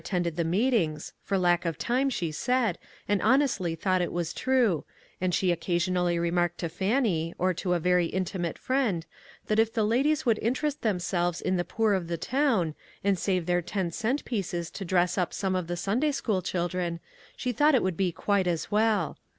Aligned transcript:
163 0.03 0.17
tended 0.17 0.35
the 0.35 0.43
meetings— 0.49 1.13
for 1.23 1.37
lack 1.37 1.63
of 1.63 1.77
time, 1.77 2.09
she 2.09 2.31
said, 2.31 2.79
and 3.07 3.21
honestly 3.21 3.75
thought 3.75 4.01
it 4.01 4.11
was 4.11 4.33
true, 4.33 4.83
and 5.21 5.31
she 5.31 5.51
occasionally 5.51 6.17
remarked 6.17 6.57
to 6.57 6.67
Fannie, 6.69 7.35
or 7.37 7.53
to 7.53 7.73
a 7.73 7.79
very 7.79 8.07
intimate 8.07 8.57
friend, 8.57 9.05
that 9.45 9.59
if 9.59 9.71
the 9.71 9.83
ladies 9.83 10.25
would 10.25 10.39
interest 10.39 10.81
themselves 10.81 11.39
in 11.39 11.57
the 11.57 11.63
poor 11.63 11.93
of 11.93 12.07
the 12.07 12.17
town, 12.17 12.73
and 13.03 13.19
save 13.19 13.45
their 13.45 13.61
ten 13.61 13.91
cent 13.91 14.25
pieces 14.25 14.71
to 14.71 14.83
dress 14.83 15.19
up 15.19 15.31
some 15.35 15.53
of 15.55 15.67
the 15.67 15.77
Sunday 15.77 16.11
school 16.11 16.41
children, 16.41 16.99
she 17.37 17.51
thought 17.51 17.75
it 17.75 17.83
would 17.83 17.95
be 17.95 18.11
quite 18.11 18.47
as 18.47 18.71
well. 18.71 19.19